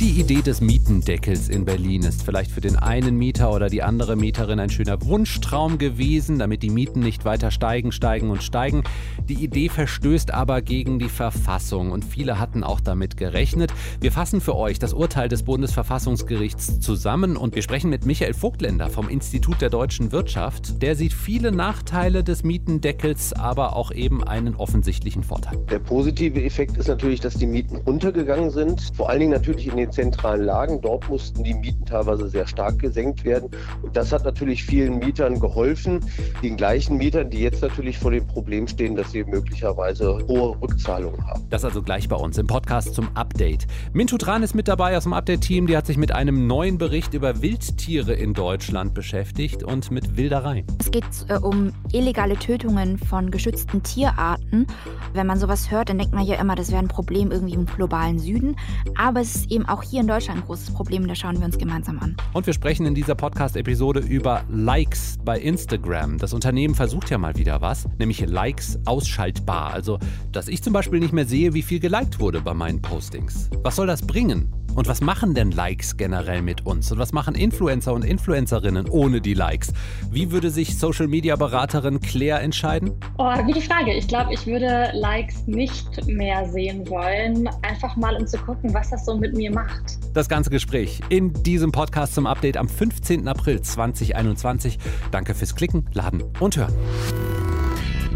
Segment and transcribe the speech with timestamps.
[0.00, 4.16] Die Idee des Mietendeckels in Berlin ist vielleicht für den einen Mieter oder die andere
[4.16, 8.82] Mieterin ein schöner Wunschtraum gewesen, damit die Mieten nicht weiter steigen, steigen und steigen.
[9.28, 13.74] Die Idee verstößt aber gegen die Verfassung und viele hatten auch damit gerechnet.
[14.00, 18.88] Wir fassen für euch das Urteil des Bundesverfassungsgerichts zusammen und wir sprechen mit Michael Vogtländer
[18.88, 20.80] vom Institut der deutschen Wirtschaft.
[20.80, 25.58] Der sieht viele Nachteile des Mietendeckels, aber auch eben einen offensichtlichen Vorteil.
[25.70, 29.76] Der positive Effekt ist natürlich, dass die Mieten runtergegangen sind, vor allen Dingen natürlich in
[29.76, 30.80] den zentralen Lagen.
[30.80, 33.50] Dort mussten die Mieten teilweise sehr stark gesenkt werden.
[33.82, 36.00] Und das hat natürlich vielen Mietern geholfen.
[36.42, 41.26] Den gleichen Mietern, die jetzt natürlich vor dem Problem stehen, dass sie möglicherweise hohe Rückzahlungen
[41.26, 41.46] haben.
[41.50, 43.66] Das also gleich bei uns im Podcast zum Update.
[43.92, 45.66] Mintu Tran ist mit dabei aus dem Update-Team.
[45.66, 50.64] Die hat sich mit einem neuen Bericht über Wildtiere in Deutschland beschäftigt und mit Wilderei.
[50.78, 54.66] Es geht äh, um illegale Tötungen von geschützten Tierarten.
[55.12, 57.66] Wenn man sowas hört, dann denkt man ja immer, das wäre ein Problem irgendwie im
[57.66, 58.56] globalen Süden.
[58.96, 61.06] Aber es ist eben auch hier in Deutschland ein großes Problem.
[61.06, 62.16] Da schauen wir uns gemeinsam an.
[62.32, 66.18] Und wir sprechen in dieser Podcast-Episode über Likes bei Instagram.
[66.18, 69.72] Das Unternehmen versucht ja mal wieder was, nämlich Likes ausschaltbar.
[69.72, 69.98] Also,
[70.32, 73.50] dass ich zum Beispiel nicht mehr sehe, wie viel geliked wurde bei meinen Postings.
[73.62, 74.52] Was soll das bringen?
[74.74, 76.90] Und was machen denn Likes generell mit uns?
[76.92, 79.72] Und was machen Influencer und Influencerinnen ohne die Likes?
[80.10, 82.92] Wie würde sich Social Media Beraterin Claire entscheiden?
[83.18, 83.92] Oh, gute Frage.
[83.94, 87.48] Ich glaube, ich würde Likes nicht mehr sehen wollen.
[87.62, 89.98] Einfach mal, um zu gucken, was das so mit mir macht.
[90.14, 93.28] Das ganze Gespräch in diesem Podcast zum Update am 15.
[93.28, 94.78] April 2021.
[95.10, 96.74] Danke fürs Klicken, Laden und Hören.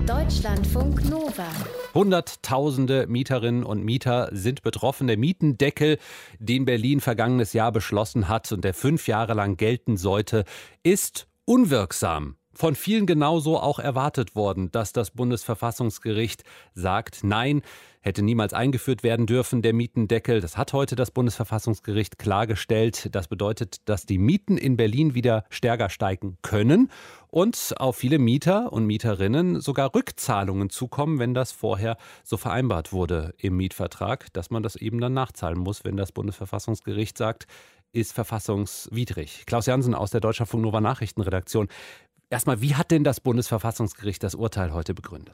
[0.06, 1.47] Deutschlandfunk Nova.
[1.94, 5.06] Hunderttausende Mieterinnen und Mieter sind betroffen.
[5.06, 5.98] Der Mietendeckel,
[6.38, 10.44] den Berlin vergangenes Jahr beschlossen hat und der fünf Jahre lang gelten sollte,
[10.83, 17.62] ist unwirksam von vielen genauso auch erwartet worden, dass das Bundesverfassungsgericht sagt, nein,
[18.00, 20.41] hätte niemals eingeführt werden dürfen, der Mietendeckel.
[20.41, 23.08] Das hat heute das Bundesverfassungsgericht klargestellt.
[23.12, 26.90] Das bedeutet, dass die Mieten in Berlin wieder stärker steigen können
[27.29, 33.34] und auf viele Mieter und Mieterinnen sogar Rückzahlungen zukommen, wenn das vorher so vereinbart wurde
[33.39, 37.46] im Mietvertrag, dass man das eben dann nachzahlen muss, wenn das Bundesverfassungsgericht sagt,
[37.95, 39.45] ist verfassungswidrig.
[39.46, 41.68] Klaus Jansen aus der Deutscher Funk Nova Nachrichtenredaktion.
[42.34, 45.33] Erstmal, wie hat denn das Bundesverfassungsgericht das Urteil heute begründet?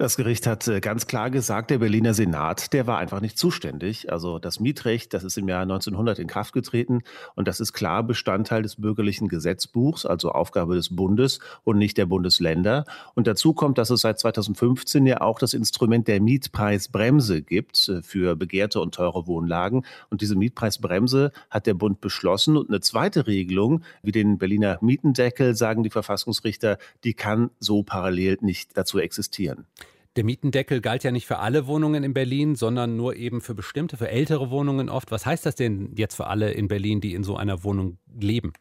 [0.00, 4.12] Das Gericht hat äh, ganz klar gesagt, der Berliner Senat, der war einfach nicht zuständig.
[4.12, 7.00] Also das Mietrecht, das ist im Jahr 1900 in Kraft getreten
[7.34, 12.06] und das ist klar Bestandteil des bürgerlichen Gesetzbuchs, also Aufgabe des Bundes und nicht der
[12.06, 12.84] Bundesländer.
[13.16, 18.00] Und dazu kommt, dass es seit 2015 ja auch das Instrument der Mietpreisbremse gibt äh,
[18.00, 19.84] für begehrte und teure Wohnlagen.
[20.10, 22.56] Und diese Mietpreisbremse hat der Bund beschlossen.
[22.56, 28.38] Und eine zweite Regelung, wie den Berliner Mietendeckel, sagen die Verfassungsrichter, die kann so parallel
[28.42, 29.66] nicht dazu existieren.
[30.18, 33.96] Der Mietendeckel galt ja nicht für alle Wohnungen in Berlin, sondern nur eben für bestimmte,
[33.96, 35.12] für ältere Wohnungen oft.
[35.12, 38.52] Was heißt das denn jetzt für alle in Berlin, die in so einer Wohnung leben?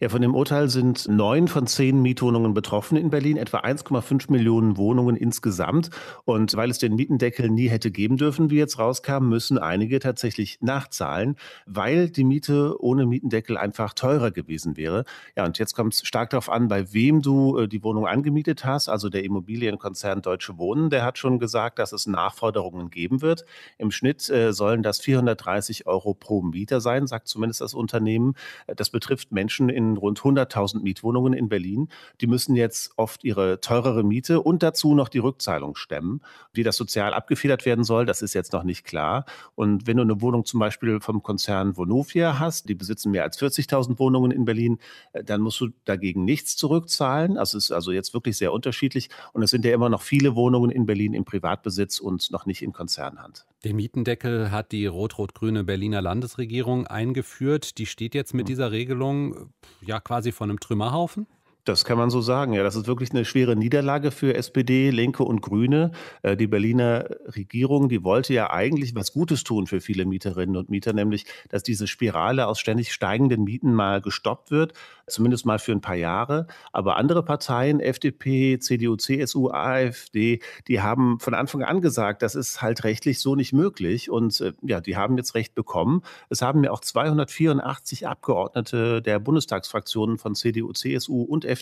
[0.00, 4.76] Ja, von dem Urteil sind neun von zehn Mietwohnungen betroffen in Berlin, etwa 1,5 Millionen
[4.76, 5.90] Wohnungen insgesamt.
[6.24, 10.58] Und weil es den Mietendeckel nie hätte geben dürfen, wie jetzt rauskam, müssen einige tatsächlich
[10.60, 15.04] nachzahlen, weil die Miete ohne Mietendeckel einfach teurer gewesen wäre.
[15.36, 18.64] Ja, und jetzt kommt es stark darauf an, bei wem du äh, die Wohnung angemietet
[18.64, 18.88] hast.
[18.88, 23.44] Also der Immobilienkonzern Deutsche Wohnen, der hat schon gesagt, dass es Nachforderungen geben wird.
[23.78, 28.34] Im Schnitt äh, sollen das 430 Euro pro Mieter sein, sagt zumindest das Unternehmen.
[28.66, 31.88] Äh, das betrifft Menschen in rund 100.000 Mietwohnungen in Berlin.
[32.20, 36.20] Die müssen jetzt oft ihre teurere Miete und dazu noch die Rückzahlung stemmen.
[36.52, 39.24] Wie das sozial abgefedert werden soll, das ist jetzt noch nicht klar.
[39.54, 43.38] Und wenn du eine Wohnung zum Beispiel vom Konzern Vonovia hast, die besitzen mehr als
[43.40, 44.78] 40.000 Wohnungen in Berlin,
[45.12, 47.36] äh, dann musst du dagegen nichts zurückzahlen.
[47.36, 49.10] Es ist also jetzt wirklich sehr unterschiedlich.
[49.32, 52.62] Und es sind ja immer noch viele Wohnungen in Berlin im Privatbesitz und noch nicht
[52.62, 53.46] in Konzernhand.
[53.64, 57.78] Den Mietendeckel hat die rot-rot-grüne Berliner Landesregierung eingeführt.
[57.78, 58.46] Die steht jetzt mit hm.
[58.46, 61.26] dieser Regelung ja quasi von einem Trümmerhaufen?
[61.64, 62.52] Das kann man so sagen.
[62.52, 65.92] Ja, das ist wirklich eine schwere Niederlage für SPD, Linke und Grüne.
[66.20, 70.68] Äh, die Berliner Regierung, die wollte ja eigentlich was Gutes tun für viele Mieterinnen und
[70.68, 74.74] Mieter, nämlich, dass diese Spirale aus ständig steigenden Mieten mal gestoppt wird,
[75.06, 76.48] zumindest mal für ein paar Jahre.
[76.70, 82.60] Aber andere Parteien, FDP, CDU, CSU, AfD, die haben von Anfang an gesagt, das ist
[82.60, 84.10] halt rechtlich so nicht möglich.
[84.10, 86.02] Und äh, ja, die haben jetzt Recht bekommen.
[86.28, 91.53] Es haben ja auch 284 Abgeordnete der Bundestagsfraktionen von CDU, CSU und FDP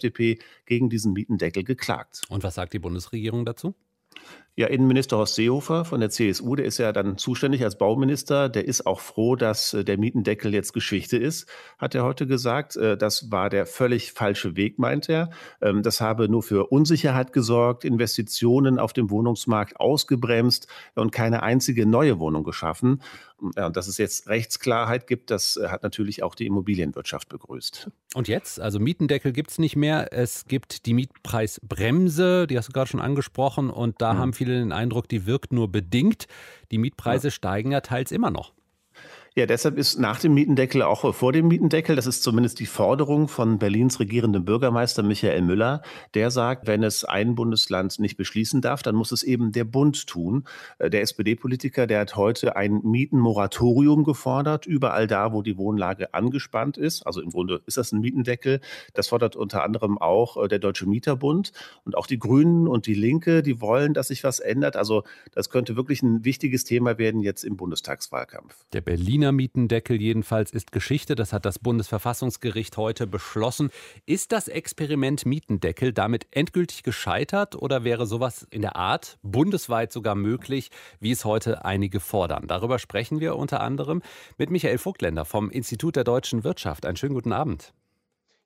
[0.67, 2.23] gegen diesen Mietendeckel geklagt.
[2.29, 3.75] Und was sagt die Bundesregierung dazu?
[4.55, 8.51] Ja, Innenminister Horst Seehofer von der CSU, der ist ja dann zuständig als Bauminister.
[8.51, 12.77] Der ist auch froh, dass äh, der Mietendeckel jetzt Geschichte ist, hat er heute gesagt.
[12.77, 15.31] Äh, das war der völlig falsche Weg, meint er.
[15.63, 20.67] Ähm, das habe nur für Unsicherheit gesorgt, Investitionen auf dem Wohnungsmarkt ausgebremst
[20.97, 23.01] und keine einzige neue Wohnung geschaffen.
[23.57, 27.91] Ja, und dass es jetzt Rechtsklarheit gibt, das äh, hat natürlich auch die Immobilienwirtschaft begrüßt.
[28.15, 28.61] Und jetzt?
[28.61, 30.13] Also Mietendeckel gibt es nicht mehr.
[30.13, 33.71] Es gibt die Mietpreisbremse, die hast du gerade schon angesprochen.
[33.71, 34.19] Und da mhm.
[34.19, 36.27] haben viele den Eindruck, die wirkt nur bedingt.
[36.71, 37.33] Die Mietpreise ja.
[37.33, 38.53] steigen ja teils immer noch.
[39.35, 43.29] Ja, deshalb ist nach dem Mietendeckel auch vor dem Mietendeckel, das ist zumindest die Forderung
[43.29, 45.81] von Berlins regierendem Bürgermeister Michael Müller,
[46.13, 50.07] der sagt, wenn es ein Bundesland nicht beschließen darf, dann muss es eben der Bund
[50.07, 50.45] tun.
[50.79, 56.77] Äh, der SPD-Politiker, der hat heute ein Mietenmoratorium gefordert, überall da, wo die Wohnlage angespannt
[56.77, 57.07] ist.
[57.07, 58.61] Also im Grunde ist das ein Mietendeckel.
[58.93, 61.53] Das fordert unter anderem auch äh, der Deutsche Mieterbund
[61.85, 64.77] und auch die Grünen und die Linke, die wollen, dass sich was ändert.
[64.77, 68.67] Also das könnte wirklich ein wichtiges Thema werden jetzt im Bundestagswahlkampf.
[68.75, 71.15] Der Berlin Berliner Mietendeckel jedenfalls ist Geschichte.
[71.15, 73.71] Das hat das Bundesverfassungsgericht heute beschlossen.
[74.05, 80.17] Ist das Experiment Mietendeckel damit endgültig gescheitert oder wäre sowas in der Art bundesweit sogar
[80.17, 82.49] möglich, wie es heute einige fordern?
[82.49, 84.03] Darüber sprechen wir unter anderem
[84.39, 86.85] mit Michael Vogtländer vom Institut der deutschen Wirtschaft.
[86.85, 87.73] Einen schönen guten Abend.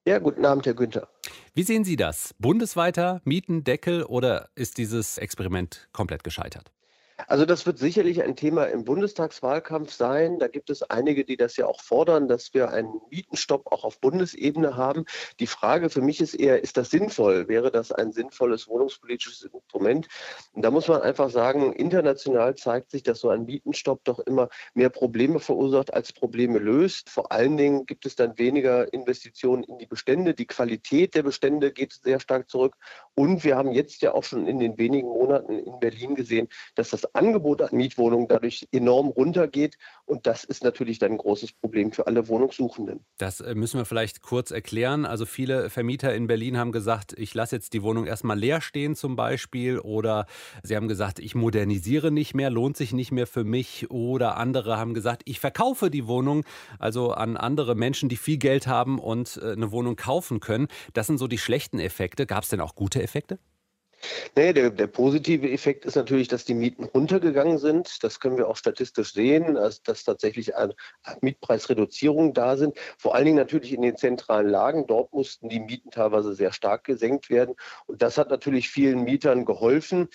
[0.07, 1.09] Ja, guten Abend, Herr Günther.
[1.55, 2.35] Wie sehen Sie das?
[2.39, 6.71] Bundesweiter Mietendeckel oder ist dieses Experiment komplett gescheitert?
[7.29, 10.39] Also das wird sicherlich ein Thema im Bundestagswahlkampf sein.
[10.39, 14.01] Da gibt es einige, die das ja auch fordern, dass wir einen Mietenstopp auch auf
[14.01, 15.07] Bundesebene haben.
[15.41, 17.49] Die Frage für mich ist eher, ist das sinnvoll?
[17.49, 20.09] Wäre das ein sinnvolles wohnungspolitisches Instrument?
[20.53, 24.51] Und da muss man einfach sagen, international zeigt sich, dass so ein Mietenstopp doch immer
[24.75, 27.09] mehr Probleme verursacht als Probleme löst.
[27.09, 30.35] Vor allen Dingen gibt es dann weniger Investitionen in die Bestände.
[30.35, 32.77] Die Qualität der Bestände geht sehr stark zurück.
[33.15, 36.91] Und wir haben jetzt ja auch schon in den wenigen Monaten in Berlin gesehen, dass
[36.91, 39.77] das Angebot an Mietwohnungen dadurch enorm runtergeht.
[40.05, 43.05] Und das ist natürlich dann ein großes Problem für alle Wohnungssuchenden.
[43.19, 45.05] Das äh, müssen wir vielleicht kurz erklären.
[45.05, 48.95] Also viele Vermieter in Berlin haben gesagt, ich lasse jetzt die Wohnung erstmal leer stehen
[48.95, 49.79] zum Beispiel.
[49.79, 50.27] Oder
[50.63, 53.91] sie haben gesagt, ich modernisiere nicht mehr, lohnt sich nicht mehr für mich.
[53.91, 56.45] Oder andere haben gesagt, ich verkaufe die Wohnung
[56.79, 60.69] also an andere Menschen, die viel Geld haben und äh, eine Wohnung kaufen können.
[60.93, 62.27] Das sind so die schlechten Effekte.
[62.27, 63.39] Gab es denn auch gute Effekte?
[64.37, 68.03] Nee, der, der, positive Effekt ist natürlich, dass die Mieten runtergegangen sind.
[68.05, 70.53] Das können wir auch statistisch sehen, dass, dass tatsächlich
[71.23, 72.79] Mietpreisreduzierungen da sind.
[72.99, 74.87] Vor allen Dingen natürlich in den zentralen Lagen.
[74.87, 77.55] Dort mussten die Mieten teilweise sehr stark gesenkt werden.
[77.87, 80.09] Und das hat natürlich vielen Mietern geholfen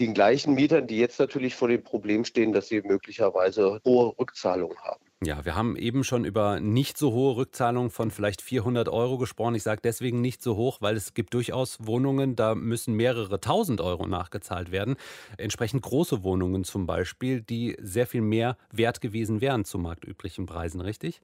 [0.00, 4.78] den gleichen Mietern, die jetzt natürlich vor dem Problem stehen, dass sie möglicherweise hohe Rückzahlungen
[4.78, 5.07] haben.
[5.24, 9.56] Ja, wir haben eben schon über nicht so hohe Rückzahlungen von vielleicht 400 Euro gesprochen.
[9.56, 13.80] Ich sage deswegen nicht so hoch, weil es gibt durchaus Wohnungen, da müssen mehrere tausend
[13.80, 14.94] Euro nachgezahlt werden.
[15.36, 20.80] Entsprechend große Wohnungen zum Beispiel, die sehr viel mehr wert gewesen wären zu marktüblichen Preisen,
[20.80, 21.20] richtig?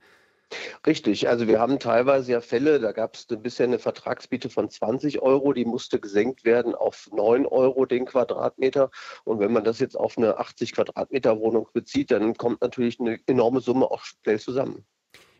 [0.87, 5.23] Richtig, also wir haben teilweise ja Fälle, da gab es bisher eine Vertragsbiete von 20
[5.23, 8.91] Euro, die musste gesenkt werden auf 9 Euro den Quadratmeter.
[9.25, 13.19] Und wenn man das jetzt auf eine 80 Quadratmeter Wohnung bezieht, dann kommt natürlich eine
[13.27, 14.85] enorme Summe auch schnell zusammen.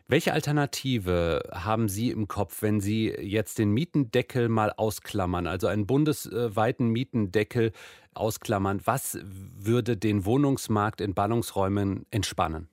[0.07, 5.87] Welche Alternative haben Sie im Kopf, wenn Sie jetzt den Mietendeckel mal ausklammern, also einen
[5.87, 7.71] bundesweiten Mietendeckel
[8.13, 8.81] ausklammern?
[8.85, 12.69] Was würde den Wohnungsmarkt in Ballungsräumen entspannen?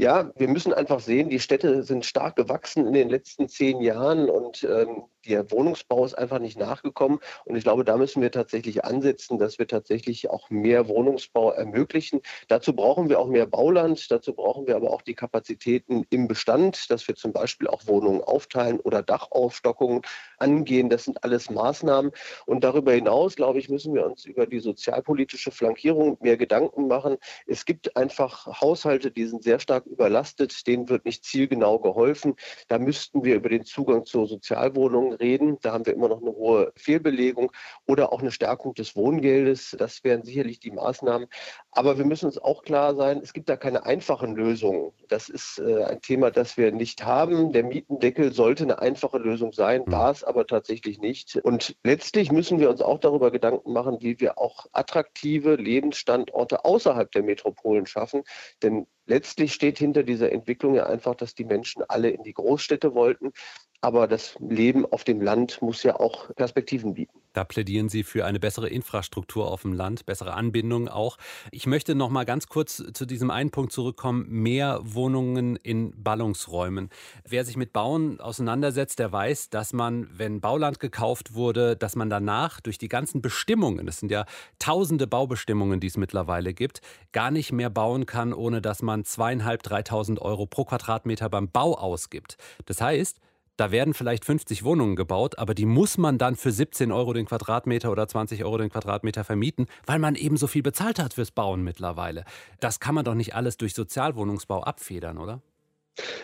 [0.00, 4.30] Ja, wir müssen einfach sehen, die Städte sind stark gewachsen in den letzten zehn Jahren
[4.30, 7.20] und ähm, der Wohnungsbau ist einfach nicht nachgekommen.
[7.44, 12.20] Und ich glaube, da müssen wir tatsächlich ansetzen, dass wir tatsächlich auch mehr Wohnungsbau ermöglichen.
[12.48, 14.10] Dazu brauchen wir auch mehr Bauland.
[14.10, 18.22] Dazu brauchen wir aber auch die Kapazitäten im Bestand, dass wir zum Beispiel auch Wohnungen
[18.22, 20.02] aufteilen oder Dachaufstockungen
[20.38, 20.88] angehen.
[20.88, 22.12] Das sind alles Maßnahmen.
[22.46, 27.16] Und darüber hinaus, glaube ich, müssen wir uns über die sozialpolitische Flankierung mehr Gedanken machen.
[27.46, 30.66] Es gibt einfach Haushalte, die sind sehr stark überlastet.
[30.66, 32.36] Denen wird nicht zielgenau geholfen.
[32.68, 35.58] Da müssten wir über den Zugang zur Sozialwohnung reden.
[35.62, 37.52] Da haben wir immer noch eine hohe Fehlbelegung
[37.86, 39.76] oder auch eine Stärkung des Wohngeldes.
[39.78, 41.28] Das wären sicherlich die Maßnahmen.
[41.70, 44.92] Aber wir müssen uns auch klar sein, es gibt da keine einfachen Lösungen.
[45.08, 47.52] Das ist äh, ein Thema, das wir nicht haben.
[47.52, 49.92] Der Mietendeckel sollte eine einfache Lösung sein, hm.
[49.92, 51.36] war es aber tatsächlich nicht.
[51.36, 57.10] Und letztlich müssen wir uns auch darüber Gedanken machen, wie wir auch attraktive Lebensstandorte außerhalb
[57.12, 58.22] der Metropolen schaffen.
[58.62, 62.94] Denn letztlich steht hinter dieser Entwicklung ja einfach, dass die Menschen alle in die Großstädte
[62.94, 63.32] wollten.
[63.82, 67.20] Aber das Leben auf dem Land muss ja auch Perspektiven bieten.
[67.32, 71.16] Da plädieren Sie für eine bessere Infrastruktur auf dem Land, bessere Anbindung auch.
[71.52, 76.90] Ich möchte noch mal ganz kurz zu diesem einen Punkt zurückkommen: mehr Wohnungen in Ballungsräumen.
[77.26, 82.10] Wer sich mit Bauen auseinandersetzt, der weiß, dass man, wenn Bauland gekauft wurde, dass man
[82.10, 84.26] danach durch die ganzen Bestimmungen, es sind ja
[84.58, 86.80] tausende Baubestimmungen, die es mittlerweile gibt,
[87.12, 91.78] gar nicht mehr bauen kann, ohne dass man zweieinhalb, dreitausend Euro pro Quadratmeter beim Bau
[91.78, 92.36] ausgibt.
[92.66, 93.20] Das heißt,
[93.60, 97.26] da werden vielleicht 50 Wohnungen gebaut, aber die muss man dann für 17 Euro den
[97.26, 101.30] Quadratmeter oder 20 Euro den Quadratmeter vermieten, weil man eben so viel bezahlt hat fürs
[101.30, 102.24] Bauen mittlerweile.
[102.60, 105.42] Das kann man doch nicht alles durch Sozialwohnungsbau abfedern, oder?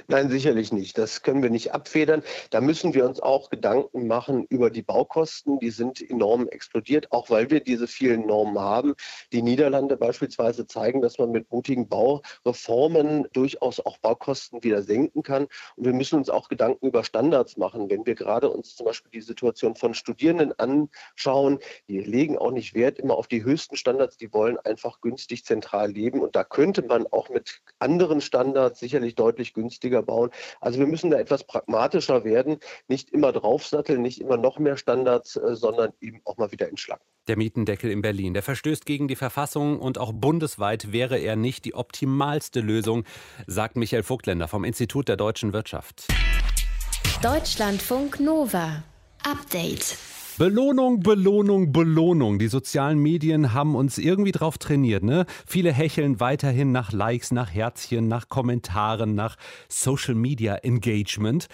[0.08, 0.96] Nein, sicherlich nicht.
[0.96, 2.22] Das können wir nicht abfedern.
[2.50, 5.58] Da müssen wir uns auch Gedanken machen über die Baukosten.
[5.58, 8.94] Die sind enorm explodiert, auch weil wir diese vielen Normen haben.
[9.32, 15.48] Die Niederlande beispielsweise zeigen, dass man mit mutigen Baureformen durchaus auch Baukosten wieder senken kann.
[15.74, 17.90] Und wir müssen uns auch Gedanken über Standards machen.
[17.90, 21.58] Wenn wir gerade uns zum Beispiel die Situation von Studierenden anschauen,
[21.88, 24.16] die legen auch nicht Wert immer auf die höchsten Standards.
[24.16, 26.20] Die wollen einfach günstig zentral leben.
[26.20, 30.30] Und da könnte man auch mit anderen Standards sicherlich deutlich günstiger bauen.
[30.60, 35.34] Also wir müssen da etwas pragmatischer werden, nicht immer draufsatteln, nicht immer noch mehr Standards,
[35.34, 37.04] äh, sondern eben auch mal wieder entschlacken.
[37.26, 41.64] Der Mietendeckel in Berlin, der verstößt gegen die Verfassung und auch bundesweit wäre er nicht
[41.64, 43.04] die optimalste Lösung,
[43.48, 46.06] sagt Michael Vogtländer vom Institut der deutschen Wirtschaft.
[47.22, 48.84] Deutschlandfunk Nova.
[49.24, 49.96] Update.
[50.38, 52.38] Belohnung, Belohnung, Belohnung.
[52.38, 55.02] Die sozialen Medien haben uns irgendwie drauf trainiert.
[55.02, 55.24] Ne?
[55.46, 59.36] Viele hecheln weiterhin nach Likes, nach Herzchen, nach Kommentaren, nach
[59.70, 61.46] Social Media Engagement.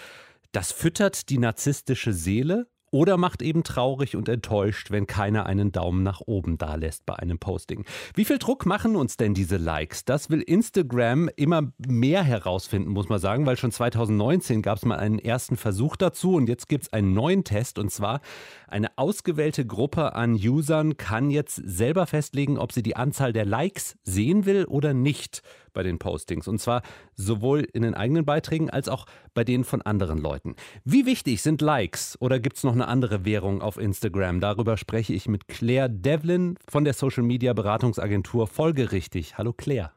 [0.51, 6.03] Das füttert die narzisstische Seele oder macht eben traurig und enttäuscht, wenn keiner einen Daumen
[6.03, 7.85] nach oben da lässt bei einem Posting.
[8.13, 10.05] Wie viel Druck machen uns denn diese Likes?
[10.05, 14.99] Das will Instagram immer mehr herausfinden, muss man sagen, weil schon 2019 gab es mal
[14.99, 18.21] einen ersten Versuch dazu und jetzt gibt es einen neuen Test und zwar
[18.67, 23.97] eine ausgewählte Gruppe an Usern kann jetzt selber festlegen, ob sie die Anzahl der Likes
[24.03, 25.41] sehen will oder nicht
[25.73, 26.47] bei den Postings.
[26.47, 26.81] Und zwar
[27.15, 30.55] sowohl in den eigenen Beiträgen als auch bei denen von anderen Leuten.
[30.85, 34.39] Wie wichtig sind Likes oder gibt es noch eine andere Währung auf Instagram?
[34.39, 39.37] Darüber spreche ich mit Claire Devlin von der Social Media Beratungsagentur Folgerichtig.
[39.37, 39.91] Hallo Claire.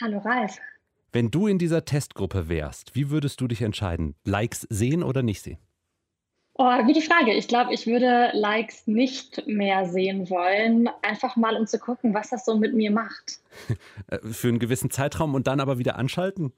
[0.00, 0.58] Hallo Ralf.
[1.10, 4.14] Wenn du in dieser Testgruppe wärst, wie würdest du dich entscheiden?
[4.24, 5.58] Likes sehen oder nicht sehen?
[6.60, 7.32] Oh, gute Frage.
[7.34, 12.30] Ich glaube, ich würde Likes nicht mehr sehen wollen, einfach mal um zu gucken, was
[12.30, 13.38] das so mit mir macht.
[14.32, 16.52] Für einen gewissen Zeitraum und dann aber wieder anschalten?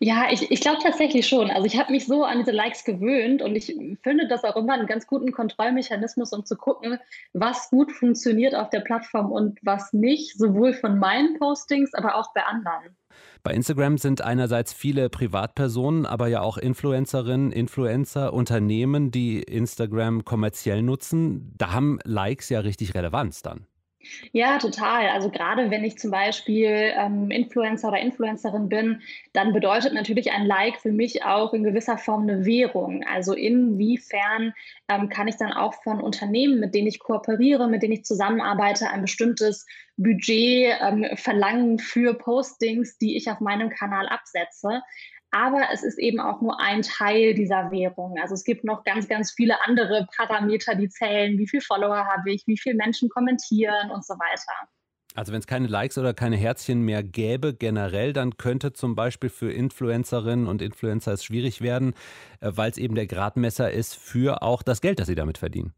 [0.00, 1.50] Ja, ich, ich glaube tatsächlich schon.
[1.50, 4.74] Also ich habe mich so an diese Likes gewöhnt und ich finde das auch immer
[4.74, 6.98] einen ganz guten Kontrollmechanismus, um zu gucken,
[7.32, 12.32] was gut funktioniert auf der Plattform und was nicht, sowohl von meinen Postings, aber auch
[12.34, 12.96] bei anderen.
[13.42, 20.82] Bei Instagram sind einerseits viele Privatpersonen, aber ja auch Influencerinnen, Influencer, Unternehmen, die Instagram kommerziell
[20.82, 21.54] nutzen.
[21.56, 23.66] Da haben Likes ja richtig Relevanz dann.
[24.32, 25.08] Ja, total.
[25.08, 29.02] Also gerade wenn ich zum Beispiel ähm, Influencer oder Influencerin bin,
[29.32, 33.04] dann bedeutet natürlich ein Like für mich auch in gewisser Form eine Währung.
[33.04, 34.54] Also inwiefern
[34.88, 38.88] ähm, kann ich dann auch von Unternehmen, mit denen ich kooperiere, mit denen ich zusammenarbeite,
[38.88, 44.82] ein bestimmtes Budget ähm, verlangen für Postings, die ich auf meinem Kanal absetze.
[45.30, 48.16] Aber es ist eben auch nur ein Teil dieser Währung.
[48.20, 51.38] Also es gibt noch ganz, ganz viele andere Parameter, die zählen.
[51.38, 52.46] Wie viele Follower habe ich?
[52.46, 54.68] Wie viele Menschen kommentieren und so weiter.
[55.14, 59.30] Also wenn es keine Likes oder keine Herzchen mehr gäbe generell, dann könnte zum Beispiel
[59.30, 61.94] für Influencerinnen und Influencer es schwierig werden,
[62.40, 65.74] äh, weil es eben der Gradmesser ist für auch das Geld, das sie damit verdienen.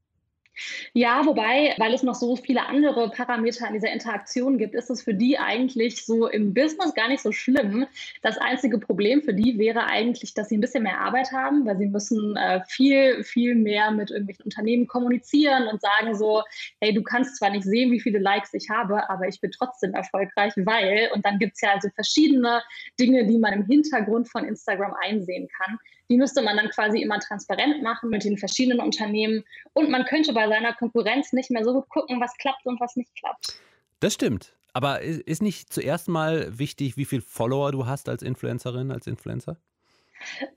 [0.93, 5.03] Ja, wobei, weil es noch so viele andere Parameter in dieser Interaktion gibt, ist es
[5.03, 7.87] für die eigentlich so im Business gar nicht so schlimm.
[8.23, 11.79] Das einzige Problem für die wäre eigentlich, dass sie ein bisschen mehr Arbeit haben, weil
[11.79, 16.43] sie müssen äh, viel, viel mehr mit irgendwelchen Unternehmen kommunizieren und sagen so,
[16.81, 19.95] hey, du kannst zwar nicht sehen, wie viele Likes ich habe, aber ich bin trotzdem
[19.95, 22.63] erfolgreich, weil, und dann gibt es ja also verschiedene
[22.99, 25.79] Dinge, die man im Hintergrund von Instagram einsehen kann.
[26.11, 29.45] Die müsste man dann quasi immer transparent machen mit den verschiedenen Unternehmen.
[29.73, 32.97] Und man könnte bei seiner Konkurrenz nicht mehr so gut gucken, was klappt und was
[32.97, 33.55] nicht klappt.
[34.01, 34.55] Das stimmt.
[34.73, 39.57] Aber ist nicht zuerst mal wichtig, wie viele Follower du hast als Influencerin, als Influencer?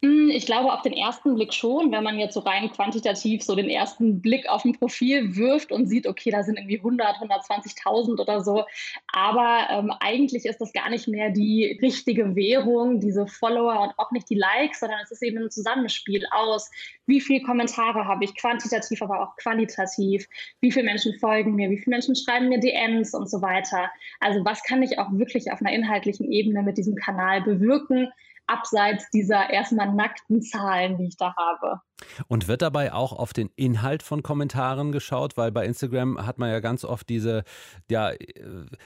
[0.02, 3.56] Hm, ich glaube auf den ersten Blick schon, wenn man jetzt so rein quantitativ so
[3.56, 8.20] den ersten Blick auf ein Profil wirft und sieht, okay, da sind irgendwie 100, 120.000
[8.20, 8.66] oder so.
[9.12, 14.12] Aber ähm, eigentlich ist das gar nicht mehr die richtige Währung, diese Follower und auch
[14.12, 16.70] nicht die Likes, sondern es ist eben ein Zusammenspiel aus,
[17.06, 20.28] wie viele Kommentare habe ich, quantitativ, aber auch qualitativ,
[20.62, 23.90] wie viele Menschen folgen mir, wie viele Menschen schreiben mir DMs und so weiter.
[24.20, 28.10] Also was kann ich auch wirklich auf einer inhaltlichen Ebene mit diesem Kanal bewirken?
[28.48, 31.82] Abseits dieser erstmal nackten Zahlen, die ich da habe.
[32.28, 35.38] Und wird dabei auch auf den Inhalt von Kommentaren geschaut?
[35.38, 37.44] Weil bei Instagram hat man ja ganz oft diese,
[37.90, 38.18] ja, äh,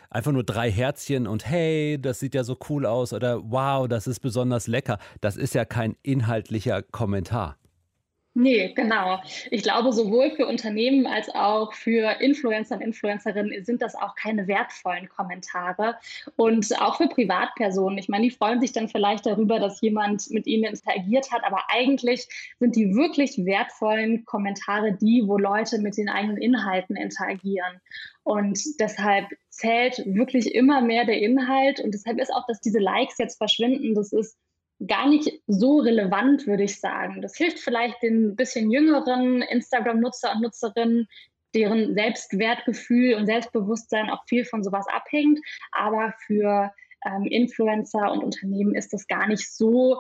[0.10, 4.08] einfach nur drei Herzchen und hey, das sieht ja so cool aus oder wow, das
[4.08, 5.00] ist besonders lecker.
[5.22, 7.58] Das ist ja kein inhaltlicher Kommentar.
[8.40, 9.20] Nee, genau.
[9.50, 14.48] Ich glaube, sowohl für Unternehmen als auch für Influencer und Influencerinnen sind das auch keine
[14.48, 15.96] wertvollen Kommentare.
[16.36, 17.98] Und auch für Privatpersonen.
[17.98, 21.64] Ich meine, die freuen sich dann vielleicht darüber, dass jemand mit ihnen interagiert hat, aber
[21.70, 22.28] eigentlich
[22.60, 27.82] sind die wirklich wertvollen Kommentare die, wo Leute mit den eigenen Inhalten interagieren.
[28.22, 31.80] Und deshalb zählt wirklich immer mehr der Inhalt.
[31.80, 34.38] Und deshalb ist auch, dass diese Likes jetzt verschwinden, das ist
[34.86, 37.22] gar nicht so relevant, würde ich sagen.
[37.22, 41.08] Das hilft vielleicht den bisschen jüngeren Instagram-Nutzer und Nutzerinnen,
[41.56, 45.40] deren Selbstwertgefühl und Selbstbewusstsein auch viel von sowas abhängt.
[45.72, 46.72] Aber für
[47.06, 50.00] ähm, Influencer und Unternehmen ist das gar nicht so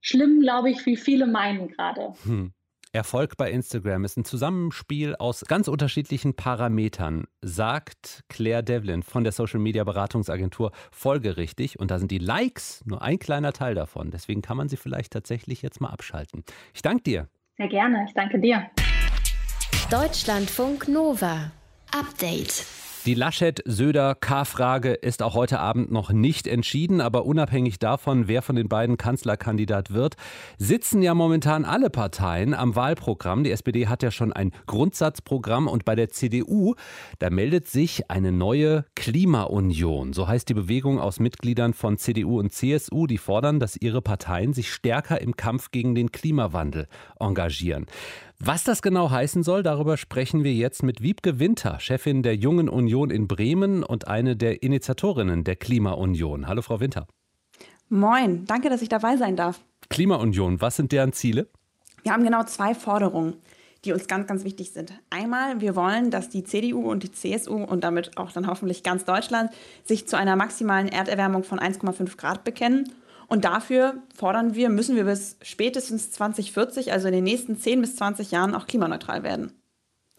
[0.00, 2.12] schlimm, glaube ich, wie viele meinen gerade.
[2.24, 2.52] Hm.
[2.92, 9.32] Erfolg bei Instagram ist ein Zusammenspiel aus ganz unterschiedlichen Parametern, sagt Claire Devlin von der
[9.32, 11.78] Social Media Beratungsagentur folgerichtig.
[11.78, 14.10] Und da sind die Likes nur ein kleiner Teil davon.
[14.10, 16.44] Deswegen kann man sie vielleicht tatsächlich jetzt mal abschalten.
[16.72, 17.28] Ich danke dir.
[17.58, 18.70] Sehr gerne, ich danke dir.
[19.90, 21.50] Deutschlandfunk Nova.
[21.92, 22.64] Update.
[23.06, 28.68] Die Laschet-Söder-K-Frage ist auch heute Abend noch nicht entschieden, aber unabhängig davon, wer von den
[28.68, 30.16] beiden Kanzlerkandidat wird,
[30.58, 33.44] sitzen ja momentan alle Parteien am Wahlprogramm.
[33.44, 36.74] Die SPD hat ja schon ein Grundsatzprogramm und bei der CDU,
[37.18, 40.12] da meldet sich eine neue Klimaunion.
[40.12, 44.52] So heißt die Bewegung aus Mitgliedern von CDU und CSU, die fordern, dass ihre Parteien
[44.52, 46.88] sich stärker im Kampf gegen den Klimawandel
[47.20, 47.86] engagieren.
[48.40, 52.68] Was das genau heißen soll, darüber sprechen wir jetzt mit Wiebke Winter, Chefin der Jungen
[52.68, 56.46] Union in Bremen und eine der Initiatorinnen der Klimaunion.
[56.46, 57.08] Hallo, Frau Winter.
[57.88, 59.60] Moin, danke, dass ich dabei sein darf.
[59.88, 61.48] Klimaunion, was sind deren Ziele?
[62.04, 63.34] Wir haben genau zwei Forderungen,
[63.84, 64.92] die uns ganz, ganz wichtig sind.
[65.10, 69.04] Einmal, wir wollen, dass die CDU und die CSU und damit auch dann hoffentlich ganz
[69.04, 69.50] Deutschland
[69.84, 72.92] sich zu einer maximalen Erderwärmung von 1,5 Grad bekennen.
[73.28, 77.96] Und dafür fordern wir, müssen wir bis spätestens 2040, also in den nächsten 10 bis
[77.96, 79.52] 20 Jahren, auch klimaneutral werden.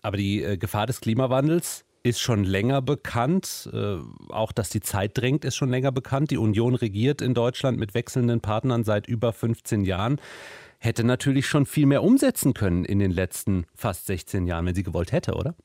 [0.02, 3.70] Aber die äh, Gefahr des Klimawandels ist schon länger bekannt.
[3.74, 3.98] Äh,
[4.30, 6.30] auch, dass die Zeit drängt, ist schon länger bekannt.
[6.32, 10.22] Die Union regiert in Deutschland mit wechselnden Partnern seit über 15 Jahren.
[10.78, 14.84] Hätte natürlich schon viel mehr umsetzen können in den letzten fast 16 Jahren, wenn sie
[14.84, 15.56] gewollt hätte, oder?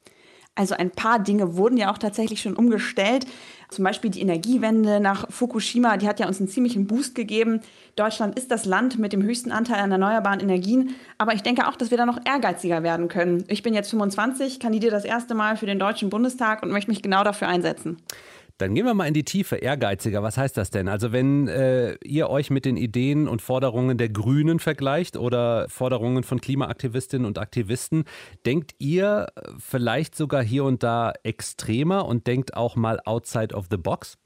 [0.57, 3.27] Also ein paar Dinge wurden ja auch tatsächlich schon umgestellt.
[3.71, 7.61] Zum Beispiel die Energiewende nach Fukushima, die hat ja uns einen ziemlichen Boost gegeben.
[7.97, 10.95] Deutschland ist das Land mit dem höchsten Anteil an erneuerbaren Energien.
[11.19, 13.45] Aber ich denke auch, dass wir da noch ehrgeiziger werden können.
[13.49, 17.03] Ich bin jetzt 25, kandidiere das erste Mal für den Deutschen Bundestag und möchte mich
[17.03, 17.97] genau dafür einsetzen.
[18.59, 19.57] Dann gehen wir mal in die Tiefe.
[19.57, 20.87] Ehrgeiziger, was heißt das denn?
[20.87, 26.23] Also wenn äh, ihr euch mit den Ideen und Forderungen der Grünen vergleicht oder Forderungen
[26.23, 28.05] von Klimaaktivistinnen und Aktivisten,
[28.47, 29.27] denkt ihr
[29.59, 34.19] vielleicht sogar hier und da extremer und denkt auch mal outside of the box?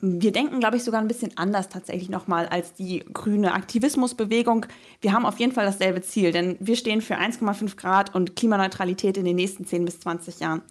[0.00, 4.66] Wir denken, glaube ich, sogar ein bisschen anders tatsächlich nochmal als die grüne Aktivismusbewegung.
[5.00, 9.16] Wir haben auf jeden Fall dasselbe Ziel, denn wir stehen für 1,5 Grad und Klimaneutralität
[9.16, 10.62] in den nächsten 10 bis 20 Jahren.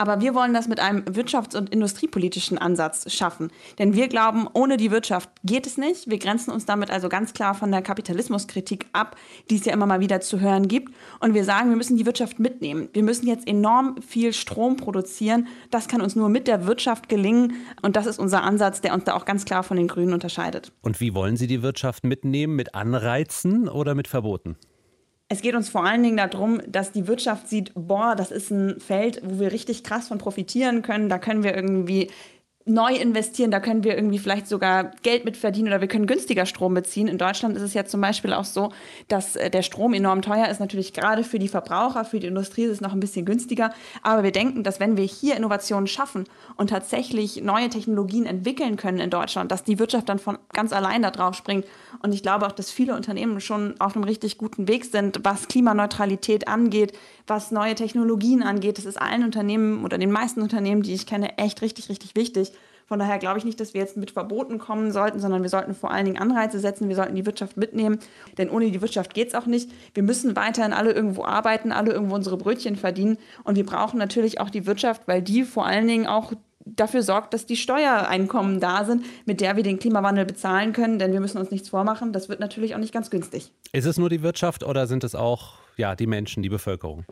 [0.00, 3.52] Aber wir wollen das mit einem wirtschafts- und industriepolitischen Ansatz schaffen.
[3.78, 6.08] Denn wir glauben, ohne die Wirtschaft geht es nicht.
[6.08, 9.16] Wir grenzen uns damit also ganz klar von der Kapitalismuskritik ab,
[9.50, 10.94] die es ja immer mal wieder zu hören gibt.
[11.18, 12.88] Und wir sagen, wir müssen die Wirtschaft mitnehmen.
[12.94, 15.48] Wir müssen jetzt enorm viel Strom produzieren.
[15.70, 17.56] Das kann uns nur mit der Wirtschaft gelingen.
[17.82, 20.72] Und das ist unser Ansatz, der uns da auch ganz klar von den Grünen unterscheidet.
[20.80, 22.56] Und wie wollen Sie die Wirtschaft mitnehmen?
[22.56, 24.56] Mit Anreizen oder mit Verboten?
[25.32, 28.80] Es geht uns vor allen Dingen darum, dass die Wirtschaft sieht, boah, das ist ein
[28.80, 31.08] Feld, wo wir richtig krass von profitieren können.
[31.08, 32.10] Da können wir irgendwie
[32.66, 36.44] neu investieren, da können wir irgendwie vielleicht sogar Geld mit verdienen oder wir können günstiger
[36.44, 37.08] Strom beziehen.
[37.08, 38.70] In Deutschland ist es ja zum Beispiel auch so,
[39.08, 40.60] dass äh, der Strom enorm teuer ist.
[40.60, 43.72] Natürlich gerade für die Verbraucher, für die Industrie ist es noch ein bisschen günstiger.
[44.02, 46.24] Aber wir denken, dass wenn wir hier Innovationen schaffen
[46.56, 51.00] und tatsächlich neue Technologien entwickeln können in Deutschland, dass die Wirtschaft dann von ganz allein
[51.00, 51.64] da drauf springt.
[52.02, 55.48] Und ich glaube auch, dass viele Unternehmen schon auf einem richtig guten Weg sind, was
[55.48, 56.92] Klimaneutralität angeht,
[57.30, 58.76] was neue Technologien angeht.
[58.76, 62.52] Das ist allen Unternehmen oder den meisten Unternehmen, die ich kenne, echt richtig, richtig wichtig.
[62.86, 65.74] Von daher glaube ich nicht, dass wir jetzt mit Verboten kommen sollten, sondern wir sollten
[65.76, 66.88] vor allen Dingen Anreize setzen.
[66.88, 68.00] Wir sollten die Wirtschaft mitnehmen,
[68.36, 69.70] denn ohne die Wirtschaft geht es auch nicht.
[69.94, 73.16] Wir müssen weiterhin alle irgendwo arbeiten, alle irgendwo unsere Brötchen verdienen.
[73.44, 76.32] Und wir brauchen natürlich auch die Wirtschaft, weil die vor allen Dingen auch
[76.64, 80.98] dafür sorgt, dass die Steuereinkommen da sind, mit der wir den Klimawandel bezahlen können.
[80.98, 83.52] Denn wir müssen uns nichts vormachen, das wird natürlich auch nicht ganz günstig.
[83.72, 87.04] Ist es nur die Wirtschaft oder sind es auch ja, die Menschen, die Bevölkerung?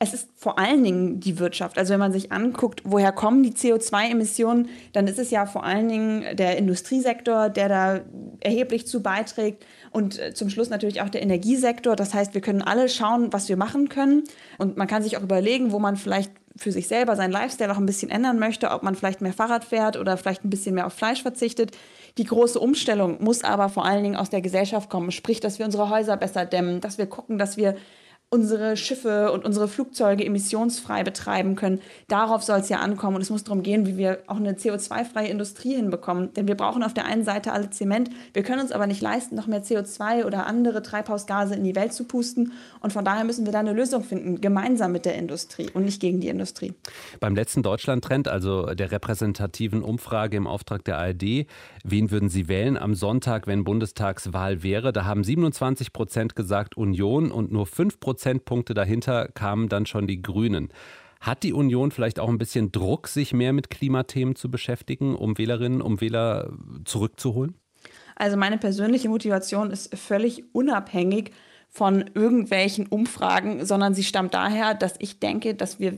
[0.00, 1.76] es ist vor allen Dingen die Wirtschaft.
[1.76, 5.88] Also wenn man sich anguckt, woher kommen die CO2-Emissionen, dann ist es ja vor allen
[5.88, 8.00] Dingen der Industriesektor, der da
[8.40, 11.96] erheblich zu beiträgt und äh, zum Schluss natürlich auch der Energiesektor.
[11.96, 14.22] Das heißt, wir können alle schauen, was wir machen können
[14.58, 17.76] und man kann sich auch überlegen, wo man vielleicht für sich selber seinen Lifestyle auch
[17.76, 20.86] ein bisschen ändern möchte, ob man vielleicht mehr Fahrrad fährt oder vielleicht ein bisschen mehr
[20.86, 21.76] auf Fleisch verzichtet.
[22.18, 25.66] Die große Umstellung muss aber vor allen Dingen aus der Gesellschaft kommen, sprich, dass wir
[25.66, 27.76] unsere Häuser besser dämmen, dass wir gucken, dass wir
[28.30, 31.80] unsere Schiffe und unsere Flugzeuge emissionsfrei betreiben können.
[32.08, 33.16] Darauf soll es ja ankommen.
[33.16, 36.34] Und es muss darum gehen, wie wir auch eine CO2-freie Industrie hinbekommen.
[36.34, 38.10] Denn wir brauchen auf der einen Seite alle Zement.
[38.34, 41.94] Wir können uns aber nicht leisten, noch mehr CO2 oder andere Treibhausgase in die Welt
[41.94, 42.52] zu pusten.
[42.80, 46.00] Und von daher müssen wir da eine Lösung finden, gemeinsam mit der Industrie und nicht
[46.00, 46.74] gegen die Industrie.
[47.20, 51.46] Beim letzten Deutschland-Trend, also der repräsentativen Umfrage im Auftrag der ARD,
[51.82, 54.92] wen würden Sie wählen am Sonntag, wenn Bundestagswahl wäre?
[54.92, 60.08] Da haben 27 Prozent gesagt Union und nur 5 Prozent Prozentpunkte dahinter kamen dann schon
[60.08, 60.70] die Grünen.
[61.20, 65.38] Hat die Union vielleicht auch ein bisschen Druck, sich mehr mit Klimathemen zu beschäftigen, um
[65.38, 66.52] Wählerinnen, um Wähler
[66.84, 67.54] zurückzuholen?
[68.16, 71.30] Also meine persönliche Motivation ist völlig unabhängig
[71.68, 75.96] von irgendwelchen Umfragen, sondern sie stammt daher, dass ich denke, dass wir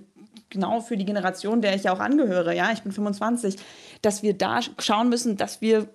[0.50, 3.56] genau für die Generation, der ich ja auch angehöre, ja, ich bin 25,
[4.02, 5.88] dass wir da schauen müssen, dass wir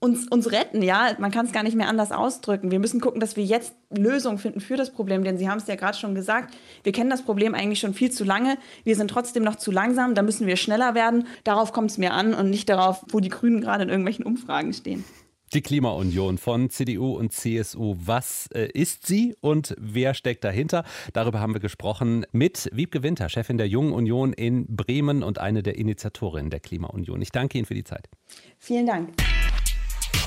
[0.00, 1.16] uns, uns retten, ja.
[1.18, 2.70] Man kann es gar nicht mehr anders ausdrücken.
[2.70, 5.66] Wir müssen gucken, dass wir jetzt Lösungen finden für das Problem, denn Sie haben es
[5.66, 8.58] ja gerade schon gesagt, wir kennen das Problem eigentlich schon viel zu lange.
[8.84, 11.26] Wir sind trotzdem noch zu langsam, da müssen wir schneller werden.
[11.44, 14.72] Darauf kommt es mir an und nicht darauf, wo die Grünen gerade in irgendwelchen Umfragen
[14.72, 15.04] stehen.
[15.54, 17.96] Die Klimaunion von CDU und CSU.
[17.98, 20.84] Was äh, ist sie und wer steckt dahinter?
[21.14, 25.62] Darüber haben wir gesprochen mit Wiebke Winter, Chefin der Jungen Union in Bremen und eine
[25.62, 27.22] der Initiatorinnen der Klimaunion.
[27.22, 28.10] Ich danke Ihnen für die Zeit.
[28.58, 29.14] Vielen Dank.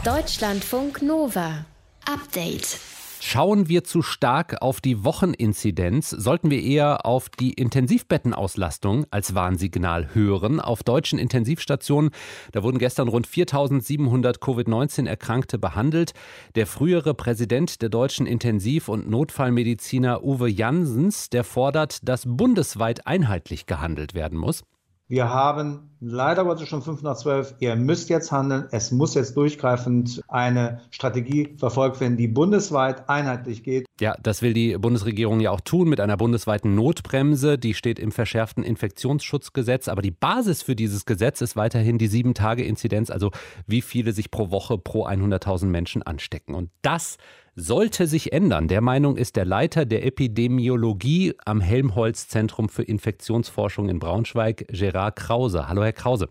[0.06, 1.64] Deutschlandfunk Nova.
[2.12, 2.80] Update.
[3.20, 10.16] Schauen wir zu stark auf die Wocheninzidenz, sollten wir eher auf die Intensivbettenauslastung als Warnsignal
[10.16, 10.60] hören.
[10.60, 12.10] Auf deutschen Intensivstationen,
[12.52, 16.14] da wurden gestern rund 4700 Covid-19-Erkrankte behandelt.
[16.56, 23.68] Der frühere Präsident der deutschen Intensiv- und Notfallmediziner Uwe Jansens, der fordert, dass bundesweit einheitlich
[23.68, 24.64] gehandelt werden muss.
[25.12, 27.56] Wir haben leider Gottes schon 5 nach 12.
[27.60, 28.70] Ihr müsst jetzt handeln.
[28.72, 33.86] Es muss jetzt durchgreifend eine Strategie verfolgt werden, die bundesweit einheitlich geht.
[34.00, 37.58] Ja, das will die Bundesregierung ja auch tun mit einer bundesweiten Notbremse.
[37.58, 39.90] Die steht im verschärften Infektionsschutzgesetz.
[39.90, 43.32] Aber die Basis für dieses Gesetz ist weiterhin die 7-Tage-Inzidenz, also
[43.68, 46.56] wie viele sich pro Woche pro 100.000 Menschen anstecken.
[46.56, 47.18] Und das
[47.56, 48.68] sollte sich ändern.
[48.68, 55.18] Der Meinung ist der Leiter der Epidemiologie am Helmholtz Zentrum für Infektionsforschung in Braunschweig, Gerard
[55.18, 55.68] Krause.
[55.68, 56.30] Hallo, Herr Krause.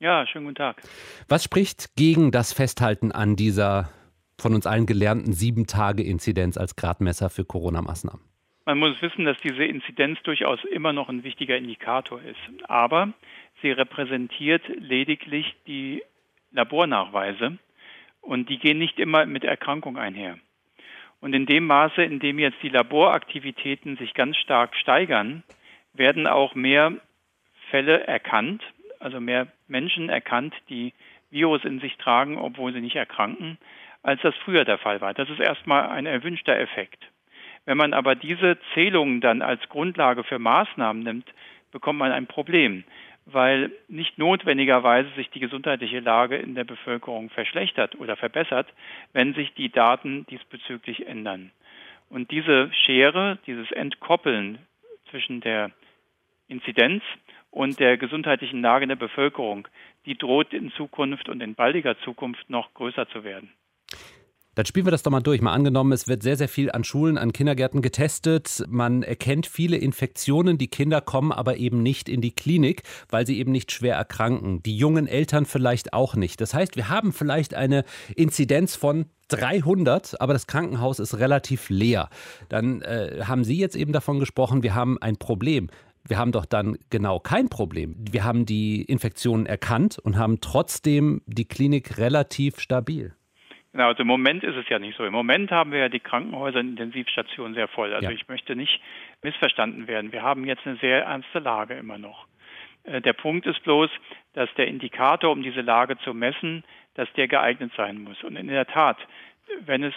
[0.00, 0.80] Ja, schönen guten Tag.
[1.28, 3.90] Was spricht gegen das Festhalten an dieser
[4.38, 8.22] von uns allen gelernten Sieben-Tage-Inzidenz als Gradmesser für Corona-Maßnahmen?
[8.66, 12.38] Man muss wissen, dass diese Inzidenz durchaus immer noch ein wichtiger Indikator ist.
[12.68, 13.12] Aber
[13.62, 16.02] sie repräsentiert lediglich die
[16.52, 17.58] Labornachweise
[18.20, 20.38] und die gehen nicht immer mit Erkrankung einher.
[21.20, 25.42] Und in dem Maße, in dem jetzt die Laboraktivitäten sich ganz stark steigern,
[25.92, 26.92] werden auch mehr
[27.70, 28.62] Fälle erkannt,
[29.00, 30.92] also mehr Menschen erkannt, die
[31.30, 33.58] Virus in sich tragen, obwohl sie nicht erkranken,
[34.02, 35.12] als das früher der Fall war.
[35.12, 37.04] Das ist erstmal ein erwünschter Effekt.
[37.64, 41.28] Wenn man aber diese Zählungen dann als Grundlage für Maßnahmen nimmt,
[41.70, 42.84] bekommt man ein Problem
[43.32, 48.66] weil nicht notwendigerweise sich die gesundheitliche Lage in der Bevölkerung verschlechtert oder verbessert,
[49.12, 51.50] wenn sich die Daten diesbezüglich ändern.
[52.08, 54.58] Und diese Schere, dieses Entkoppeln
[55.10, 55.70] zwischen der
[56.48, 57.02] Inzidenz
[57.50, 59.68] und der gesundheitlichen Lage in der Bevölkerung,
[60.06, 63.52] die droht in Zukunft und in baldiger Zukunft noch größer zu werden.
[64.58, 65.40] Dann spielen wir das doch mal durch.
[65.40, 68.64] Mal angenommen, es wird sehr, sehr viel an Schulen, an Kindergärten getestet.
[68.66, 70.58] Man erkennt viele Infektionen.
[70.58, 74.60] Die Kinder kommen aber eben nicht in die Klinik, weil sie eben nicht schwer erkranken.
[74.64, 76.40] Die jungen Eltern vielleicht auch nicht.
[76.40, 77.84] Das heißt, wir haben vielleicht eine
[78.16, 82.08] Inzidenz von 300, aber das Krankenhaus ist relativ leer.
[82.48, 85.68] Dann äh, haben Sie jetzt eben davon gesprochen, wir haben ein Problem.
[86.04, 87.94] Wir haben doch dann genau kein Problem.
[88.10, 93.14] Wir haben die Infektionen erkannt und haben trotzdem die Klinik relativ stabil.
[93.72, 95.04] Genau, also im Moment ist es ja nicht so.
[95.04, 97.92] Im Moment haben wir ja die Krankenhäuser und Intensivstationen sehr voll.
[97.92, 98.14] Also ja.
[98.14, 98.80] ich möchte nicht
[99.22, 100.12] missverstanden werden.
[100.12, 102.26] Wir haben jetzt eine sehr ernste Lage immer noch.
[102.84, 103.90] Äh, der Punkt ist bloß,
[104.32, 108.22] dass der Indikator, um diese Lage zu messen, dass der geeignet sein muss.
[108.24, 108.98] Und in der Tat,
[109.60, 109.94] wenn es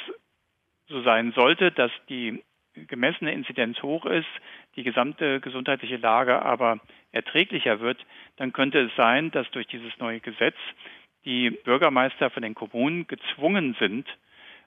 [0.88, 4.28] so sein sollte, dass die gemessene Inzidenz hoch ist,
[4.76, 6.80] die gesamte gesundheitliche Lage aber
[7.12, 8.06] erträglicher wird,
[8.38, 10.56] dann könnte es sein, dass durch dieses neue Gesetz
[11.26, 14.08] die Bürgermeister von den Kommunen gezwungen sind,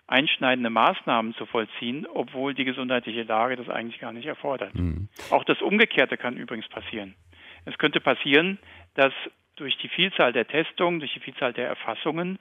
[0.07, 4.75] einschneidende Maßnahmen zu vollziehen, obwohl die gesundheitliche Lage das eigentlich gar nicht erfordert.
[4.75, 5.09] Mhm.
[5.31, 7.15] Auch das Umgekehrte kann übrigens passieren.
[7.65, 8.59] Es könnte passieren,
[8.95, 9.13] dass
[9.57, 12.39] durch die Vielzahl der Testungen, durch die Vielzahl der Erfassungen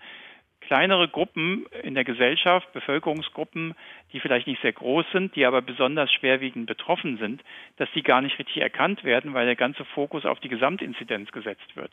[0.68, 3.76] kleinere Gruppen in der Gesellschaft, Bevölkerungsgruppen,
[4.12, 7.44] die vielleicht nicht sehr groß sind, die aber besonders schwerwiegend betroffen sind,
[7.78, 11.76] dass die gar nicht richtig erkannt werden, weil der ganze Fokus auf die Gesamtinzidenz gesetzt
[11.76, 11.92] wird.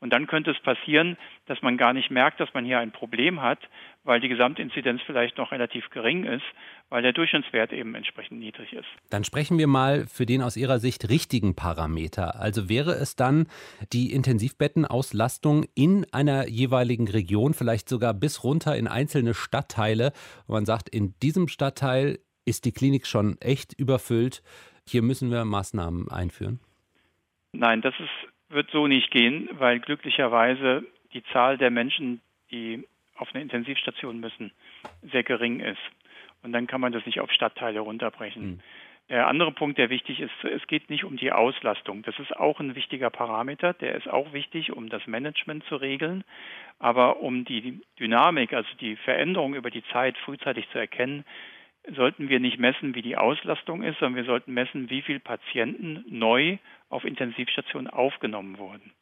[0.00, 3.42] Und dann könnte es passieren, dass man gar nicht merkt, dass man hier ein Problem
[3.42, 3.60] hat,
[4.04, 6.44] weil die Gesamtinzidenz vielleicht noch relativ gering ist,
[6.88, 8.88] weil der Durchschnittswert eben entsprechend niedrig ist.
[9.10, 12.40] Dann sprechen wir mal für den aus Ihrer Sicht richtigen Parameter.
[12.40, 13.46] Also wäre es dann
[13.92, 20.12] die Intensivbettenauslastung in einer jeweiligen Region, vielleicht sogar bis runter in einzelne Stadtteile,
[20.46, 24.42] wo man sagt, in diesem Stadtteil ist die Klinik schon echt überfüllt,
[24.86, 26.58] hier müssen wir Maßnahmen einführen?
[27.52, 32.84] Nein, das ist, wird so nicht gehen, weil glücklicherweise die Zahl der Menschen, die
[33.22, 34.52] auf eine Intensivstation müssen,
[35.10, 35.80] sehr gering ist.
[36.42, 38.42] Und dann kann man das nicht auf Stadtteile runterbrechen.
[38.42, 38.60] Mhm.
[39.08, 42.02] Der andere Punkt, der wichtig ist, es geht nicht um die Auslastung.
[42.02, 46.24] Das ist auch ein wichtiger Parameter, der ist auch wichtig, um das Management zu regeln.
[46.78, 51.24] Aber um die Dynamik, also die Veränderung über die Zeit frühzeitig zu erkennen,
[51.94, 56.04] sollten wir nicht messen, wie die Auslastung ist, sondern wir sollten messen, wie viele Patienten
[56.08, 56.58] neu
[56.88, 58.92] auf Intensivstationen aufgenommen wurden.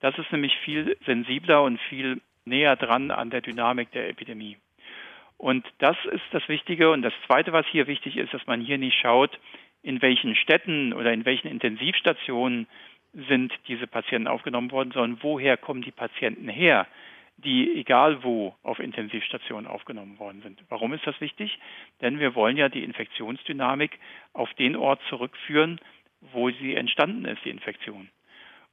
[0.00, 4.56] Das ist nämlich viel sensibler und viel näher dran an der Dynamik der Epidemie.
[5.38, 6.90] Und das ist das Wichtige.
[6.90, 9.38] Und das Zweite, was hier wichtig ist, dass man hier nicht schaut,
[9.82, 12.66] in welchen Städten oder in welchen Intensivstationen
[13.28, 16.86] sind diese Patienten aufgenommen worden, sondern woher kommen die Patienten her,
[17.38, 20.62] die egal wo auf Intensivstationen aufgenommen worden sind.
[20.68, 21.58] Warum ist das wichtig?
[22.00, 23.98] Denn wir wollen ja die Infektionsdynamik
[24.32, 25.80] auf den Ort zurückführen,
[26.20, 28.08] wo sie entstanden ist, die Infektion.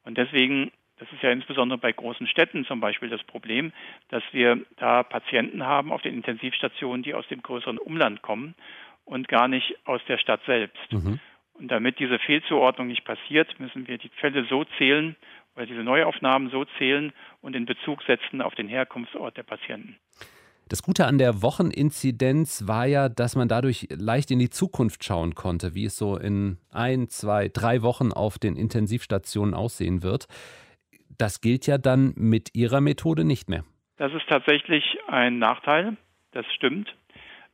[0.05, 0.71] Und deswegen
[1.03, 3.73] das ist ja insbesondere bei großen Städten zum Beispiel das Problem,
[4.07, 8.55] dass wir da Patienten haben auf den Intensivstationen, die aus dem größeren Umland kommen
[9.03, 10.93] und gar nicht aus der Stadt selbst.
[10.93, 11.19] Mhm.
[11.55, 15.17] Und damit diese Fehlzuordnung nicht passiert, müssen wir die Fälle so zählen
[15.55, 17.11] oder diese Neuaufnahmen so zählen
[17.41, 19.97] und in Bezug setzen auf den Herkunftsort der Patienten.
[20.69, 25.35] Das Gute an der Wocheninzidenz war ja, dass man dadurch leicht in die Zukunft schauen
[25.35, 30.27] konnte, wie es so in ein, zwei, drei Wochen auf den Intensivstationen aussehen wird.
[31.17, 33.63] Das gilt ja dann mit Ihrer Methode nicht mehr.
[33.97, 35.97] Das ist tatsächlich ein Nachteil,
[36.31, 36.93] das stimmt.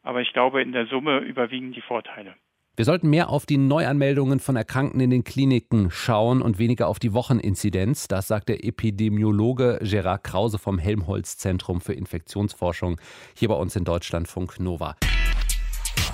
[0.03, 2.35] Aber ich glaube, in der Summe überwiegen die Vorteile.
[2.79, 6.97] Wir sollten mehr auf die Neuanmeldungen von Erkrankten in den Kliniken schauen und weniger auf
[6.97, 8.07] die Wocheninzidenz.
[8.07, 12.95] Das sagt der Epidemiologe Gerard Krause vom Helmholtz Zentrum für Infektionsforschung
[13.35, 14.95] hier bei uns in Deutschlandfunk Nova.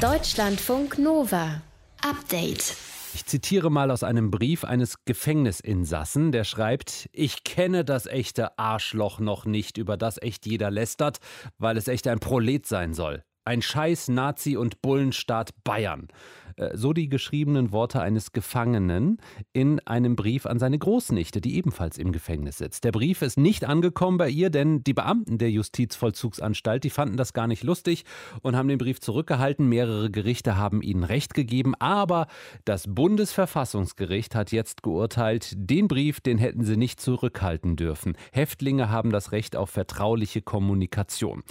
[0.01, 1.61] Deutschlandfunk Nova.
[2.01, 2.94] Update.
[3.15, 9.21] Ich zitiere mal aus einem Brief eines Gefängnisinsassen, der schreibt, ich kenne das echte Arschloch
[9.21, 11.19] noch nicht, über das echt jeder lästert,
[11.57, 13.23] weil es echt ein Prolet sein soll.
[13.45, 16.09] Ein Scheiß Nazi und Bullenstaat Bayern.
[16.57, 19.17] Äh, so die geschriebenen Worte eines Gefangenen
[19.53, 22.83] in einem Brief an seine Großnichte, die ebenfalls im Gefängnis sitzt.
[22.83, 27.33] Der Brief ist nicht angekommen bei ihr, denn die Beamten der Justizvollzugsanstalt, die fanden das
[27.33, 28.05] gar nicht lustig
[28.41, 29.67] und haben den Brief zurückgehalten.
[29.67, 32.27] Mehrere Gerichte haben ihnen Recht gegeben, aber
[32.63, 38.15] das Bundesverfassungsgericht hat jetzt geurteilt, den Brief, den hätten sie nicht zurückhalten dürfen.
[38.31, 41.43] Häftlinge haben das Recht auf vertrauliche Kommunikation.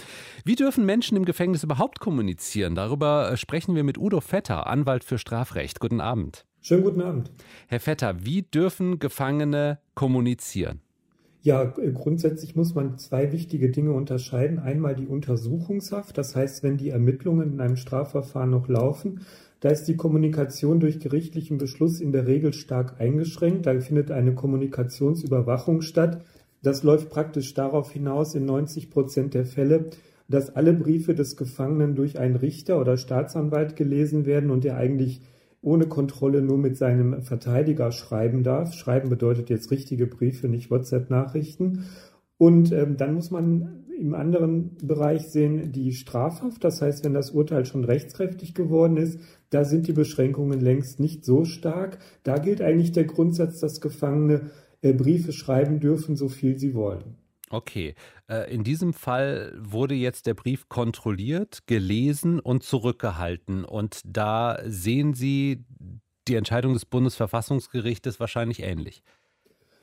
[0.43, 2.75] Wie dürfen Menschen im Gefängnis überhaupt kommunizieren?
[2.75, 5.81] Darüber äh, sprechen wir mit Udo Vetter, Anwalt Anwalt für Strafrecht.
[5.81, 6.45] Guten Abend.
[6.61, 7.29] Schönen guten Abend.
[7.67, 10.79] Herr Vetter, wie dürfen Gefangene kommunizieren?
[11.41, 14.57] Ja, grundsätzlich muss man zwei wichtige Dinge unterscheiden.
[14.57, 19.25] Einmal die Untersuchungshaft, das heißt, wenn die Ermittlungen in einem Strafverfahren noch laufen,
[19.59, 23.65] da ist die Kommunikation durch gerichtlichen Beschluss in der Regel stark eingeschränkt.
[23.65, 26.23] Da findet eine Kommunikationsüberwachung statt.
[26.63, 29.89] Das läuft praktisch darauf hinaus, in 90 Prozent der Fälle
[30.27, 35.21] dass alle Briefe des Gefangenen durch einen Richter oder Staatsanwalt gelesen werden und er eigentlich
[35.61, 38.73] ohne Kontrolle nur mit seinem Verteidiger schreiben darf.
[38.73, 41.85] Schreiben bedeutet jetzt richtige Briefe, nicht WhatsApp-Nachrichten.
[42.37, 46.63] Und ähm, dann muss man im anderen Bereich sehen die Strafhaft.
[46.63, 51.25] Das heißt, wenn das Urteil schon rechtskräftig geworden ist, da sind die Beschränkungen längst nicht
[51.25, 51.99] so stark.
[52.23, 57.15] Da gilt eigentlich der Grundsatz, dass Gefangene äh, Briefe schreiben dürfen, so viel sie wollen.
[57.49, 57.95] Okay.
[58.27, 63.65] Äh, in diesem Fall wurde jetzt der Brief kontrolliert, gelesen und zurückgehalten.
[63.65, 65.63] Und da sehen Sie
[66.27, 69.03] die Entscheidung des Bundesverfassungsgerichtes wahrscheinlich ähnlich.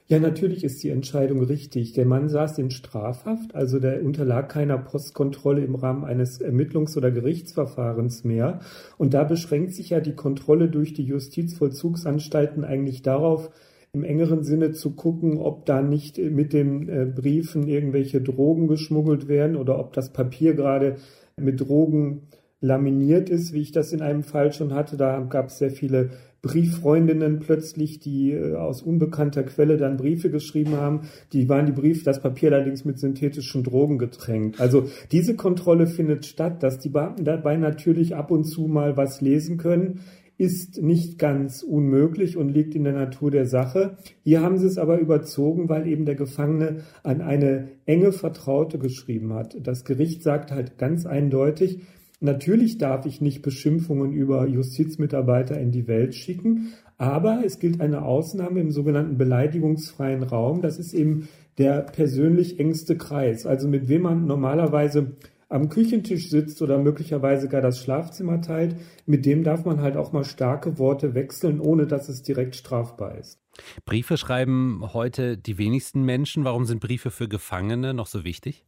[0.09, 1.92] Ja, natürlich ist die Entscheidung richtig.
[1.92, 7.11] Der Mann saß in Strafhaft, also der unterlag keiner Postkontrolle im Rahmen eines Ermittlungs- oder
[7.11, 8.61] Gerichtsverfahrens mehr.
[8.98, 13.51] Und da beschränkt sich ja die Kontrolle durch die Justizvollzugsanstalten eigentlich darauf,
[13.94, 19.28] im engeren Sinne zu gucken, ob da nicht mit den äh, Briefen irgendwelche Drogen geschmuggelt
[19.28, 20.96] werden oder ob das Papier gerade
[21.37, 22.22] mit Drogen
[22.62, 24.96] laminiert ist, wie ich das in einem Fall schon hatte.
[24.96, 30.78] Da gab es sehr viele Brieffreundinnen plötzlich, die äh, aus unbekannter Quelle dann Briefe geschrieben
[30.78, 31.02] haben.
[31.35, 34.59] Die waren die Briefe, das Papier allerdings mit synthetischen Drogen getränkt.
[34.59, 39.20] Also diese Kontrolle findet statt, dass die Beamten dabei natürlich ab und zu mal was
[39.20, 40.00] lesen können
[40.42, 43.96] ist nicht ganz unmöglich und liegt in der Natur der Sache.
[44.24, 49.33] Hier haben sie es aber überzogen, weil eben der Gefangene an eine enge Vertraute geschrieben
[49.35, 49.57] hat.
[49.62, 51.83] Das Gericht sagt halt ganz eindeutig,
[52.24, 58.05] Natürlich darf ich nicht Beschimpfungen über Justizmitarbeiter in die Welt schicken, aber es gilt eine
[58.05, 60.62] Ausnahme im sogenannten beleidigungsfreien Raum.
[60.62, 61.26] Das ist eben
[61.59, 65.16] der persönlich engste Kreis, also mit wem man normalerweise
[65.53, 70.12] am Küchentisch sitzt oder möglicherweise gar das Schlafzimmer teilt, mit dem darf man halt auch
[70.12, 73.38] mal starke Worte wechseln, ohne dass es direkt strafbar ist.
[73.85, 76.45] Briefe schreiben heute die wenigsten Menschen.
[76.45, 78.65] Warum sind Briefe für Gefangene noch so wichtig?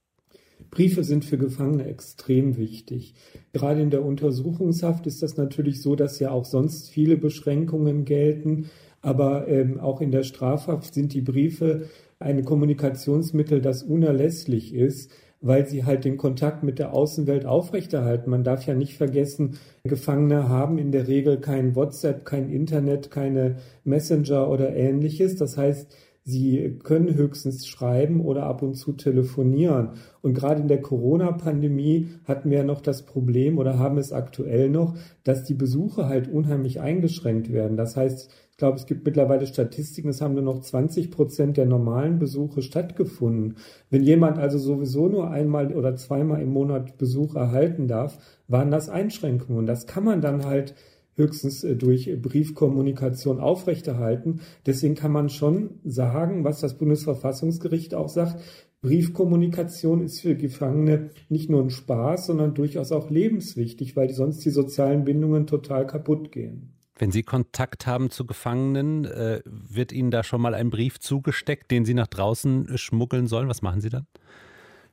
[0.71, 3.15] Briefe sind für Gefangene extrem wichtig.
[3.53, 8.71] Gerade in der Untersuchungshaft ist das natürlich so, dass ja auch sonst viele Beschränkungen gelten.
[9.01, 15.11] Aber ähm, auch in der Strafhaft sind die Briefe ein Kommunikationsmittel, das unerlässlich ist,
[15.45, 18.31] weil sie halt den Kontakt mit der Außenwelt aufrechterhalten.
[18.31, 23.57] Man darf ja nicht vergessen, Gefangene haben in der Regel kein WhatsApp, kein Internet, keine
[23.85, 25.37] Messenger oder ähnliches.
[25.37, 25.95] Das heißt,
[26.27, 29.91] Sie können höchstens schreiben oder ab und zu telefonieren.
[30.23, 34.71] Und gerade in der Corona-Pandemie hatten wir ja noch das Problem oder haben es aktuell
[34.71, 37.77] noch, dass die Besuche halt unheimlich eingeschränkt werden.
[37.77, 41.67] Das heißt, ich glaube, es gibt mittlerweile Statistiken, es haben nur noch 20 Prozent der
[41.67, 43.57] normalen Besuche stattgefunden.
[43.91, 48.89] Wenn jemand also sowieso nur einmal oder zweimal im Monat Besuch erhalten darf, waren das
[48.89, 49.67] Einschränkungen.
[49.67, 50.77] Das kann man dann halt
[51.17, 54.43] höchstens äh, durch Briefkommunikation aufrechterhalten.
[54.67, 58.41] Deswegen kann man schon sagen, was das Bundesverfassungsgericht auch sagt,
[58.83, 64.51] Briefkommunikation ist für Gefangene nicht nur ein Spaß, sondern durchaus auch lebenswichtig, weil sonst die
[64.51, 66.75] sozialen Bindungen total kaputt gehen.
[66.97, 71.71] Wenn Sie Kontakt haben zu Gefangenen, äh, wird Ihnen da schon mal ein Brief zugesteckt,
[71.71, 73.49] den Sie nach draußen schmuggeln sollen?
[73.49, 74.07] Was machen Sie dann?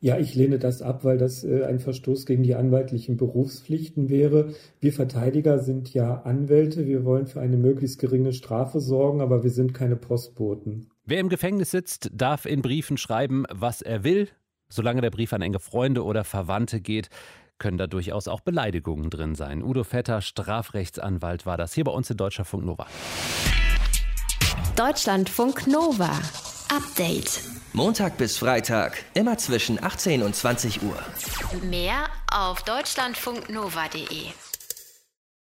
[0.04, 4.56] Ja, ich lehne das ab, weil das äh, ein Verstoß gegen die anwaltlichen Berufspflichten wäre.
[4.80, 6.88] Wir Verteidiger sind ja Anwälte.
[6.88, 10.88] Wir wollen für eine möglichst geringe Strafe sorgen, aber wir sind keine Postboten.
[11.06, 14.28] Wer im Gefängnis sitzt, darf in Briefen schreiben, was er will.
[14.70, 17.10] Solange der Brief an enge Freunde oder Verwandte geht,
[17.62, 19.64] können da durchaus auch Beleidigungen drin sein.
[19.64, 22.88] Udo Vetter, Strafrechtsanwalt, war das hier bei uns in Deutschlandfunk Nova.
[24.76, 26.10] Deutschlandfunk Nova.
[26.76, 27.42] Update.
[27.74, 30.98] Montag bis Freitag, immer zwischen 18 und 20 Uhr.
[31.70, 34.51] Mehr auf deutschlandfunknova.de.